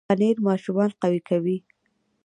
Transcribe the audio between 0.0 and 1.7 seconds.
پنېر ماشومان قوي کوي.